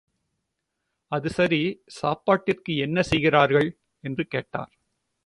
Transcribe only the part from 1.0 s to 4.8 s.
அது சரி சாப்பாட்டிற்கு என்ன செய்கிறீர்கள்? என்று கேட்டார்.